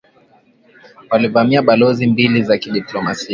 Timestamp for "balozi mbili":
1.61-2.43